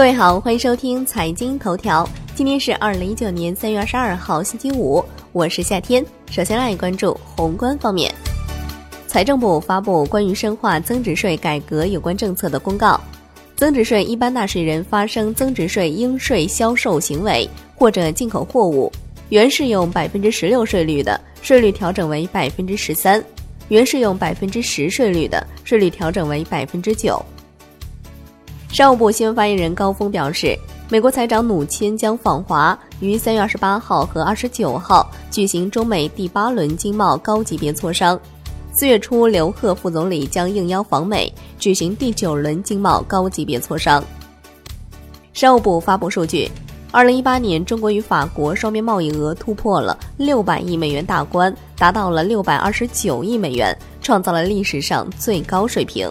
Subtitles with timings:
[0.00, 2.08] 各位好，欢迎收听财经头条。
[2.34, 6.02] 今天是二零一九年三月二十二号，星期五，我是夏天。
[6.30, 8.10] 首先来关注宏观方面，
[9.06, 12.98] 财政部发布关于深化增值税改革有关政策的公告，
[13.56, 17.46] 增值税一般纳税人发生增值税应税销售行为
[17.76, 18.90] 或者进口货物，
[19.28, 23.20] 原适用百分之十六税率的，税率调整为百分之十三；
[23.68, 27.22] 原适用百分之十税率的，税率调整为百分之九。
[28.72, 30.56] 商务部新闻发言人高峰表示，
[30.88, 38.18] 美国财长努钦将访华，于三月二十八号和二十九号举行中美第八轮经贸高级别磋商。
[38.72, 44.02] 四月初，刘鹤副总理将应邀访美，举行第九轮经贸高级别磋商。
[45.32, 46.48] 商务部发布数据，
[46.92, 56.08] 二零一八年中国与法国双边贸易额突破了六百亿美元大关，达到了六百二十九亿美元，创造了历史上最高水平。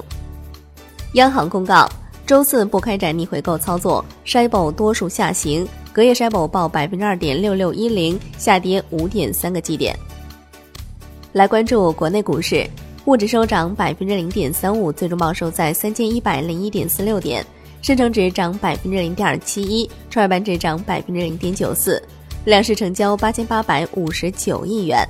[1.13, 1.89] 央行公告。
[2.29, 9.97] 周四不开展逆回购操作 s h i b o 多数下行，隔夜 s h i b o 报百分之二点六六一零，下跌五点三个基点。
[11.33, 12.69] 来关注国内股市，
[13.03, 17.43] 沪指收涨百分之零点三五，最终报收在三千一百零一点四六点；
[17.81, 21.99] 深成指涨百分之零点七一，创业板指涨百分之零点九四，
[22.45, 25.03] 两市成交八千八百五十九亿元。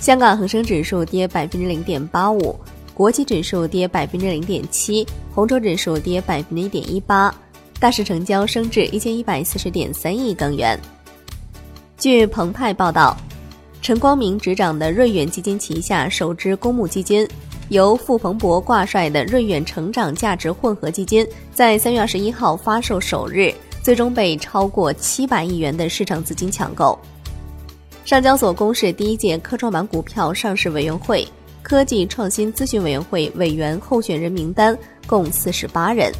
[0.00, 2.58] 香港恒生指数跌百分之零点八五。
[2.98, 7.32] 国际指数跌百分之零点七，红筹指数跌百分之一点一八，
[7.78, 10.76] 大市成交升至一千一百四十点三亿港元。
[11.96, 13.16] 据澎湃报道，
[13.80, 17.24] 陈光明执掌的瑞远基金旗下首支公募基金，
[17.68, 26.98] 由傅鹏博挂帅的瑞远成长价值混合基金，在三月二十一号发售首日，最终被超过七百亿元的市场资金抢购。
[28.04, 31.24] 上交所公示第一届科创板股票上市委员会。
[31.68, 36.10] 科技创新咨询委员会委员候选人名单共四十八人。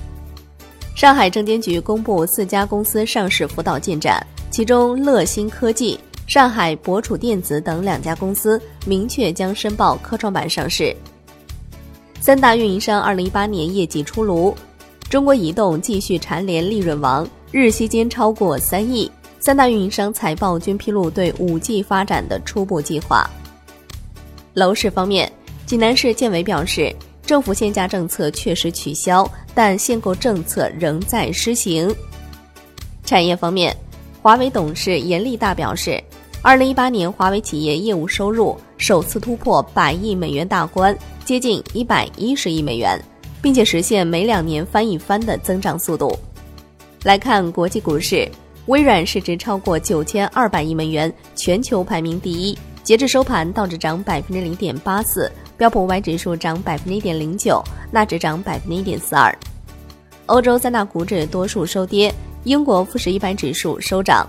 [0.95, 10.95] 上海证监局公布四家公司上市辅导进展，其中乐新科技、上海博楚电子等两家公司明确将申报科创板上市。
[12.21, 14.55] 三大运营商二零一八年业绩出炉，
[15.09, 19.11] 中国移动继续蝉联利润王，日息间超过三亿。
[19.41, 23.27] 三大运营商财报均披露对五 G 发展的初步计划。
[24.53, 25.33] 楼市方面。
[25.69, 26.91] 济南市建委表示，
[27.27, 31.95] 政府限价政策确实取消，但限购政策仍在施行。
[33.05, 33.77] 产业方面，
[34.23, 36.03] 华为董事严立大表示，
[36.41, 42.99] 二零一八年华为企业业务收入首次突破百亿美元大关，接近一百一十亿美元，
[43.43, 46.19] 并且实现每两年翻一番的增长速度。
[47.03, 48.27] 来看国际股市，
[48.69, 52.57] 微软市值超过九千二百亿美元，全球排名第一。
[52.83, 55.31] 截至收盘，道指涨百分之零点八四。
[55.59, 57.61] 标普五百指数涨百分之一点零九，
[57.91, 59.37] 纳指涨百分之一点四二。
[60.27, 62.15] 欧洲三大股指多数收跌，
[62.45, 64.25] 英国富时一百指数收涨。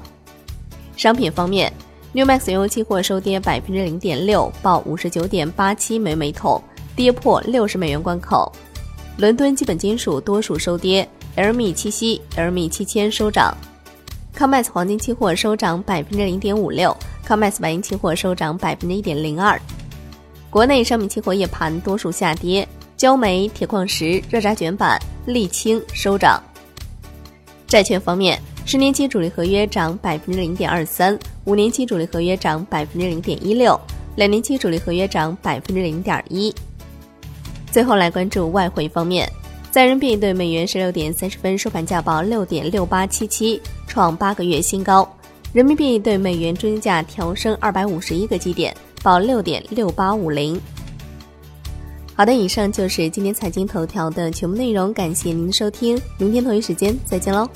[0.97, 1.71] 商品方面
[2.13, 6.59] ，New Max 原油期货收跌百分之零点六，报五十九点八七每每桶，
[6.95, 8.51] 跌破六十美元关口。
[9.17, 13.55] 伦敦基本金属多数收跌，LME 七夕、LME 七千收涨。
[14.35, 16.95] COMEX 黄金期货收涨百分之零点五六
[17.27, 19.59] ，COMEX 白银期货收涨百分之一点零二。
[20.51, 22.67] 国内商品期货夜盘多数下跌，
[22.97, 26.41] 焦煤、铁矿石、热轧卷板、沥青收涨。
[27.67, 33.79] 债券方面，十年期主力合约涨百分之零点二三，五年期主力合约涨百分之零点一六，
[34.15, 36.51] 两年期主力合约涨百分之零点一。
[37.71, 39.31] 最后来关注外汇方面，
[39.69, 45.07] 在人民币对美元十六点三十分收盘价报六点六八七七，创八个月新高，
[45.53, 48.75] 人民币对美元中间价调升二百五十一个基点。
[49.03, 50.59] 报六点六八五零。
[52.15, 57.49] 好的，以上就是今天财经头条的全部内容，感谢您的收听，明天同一时间再见喽。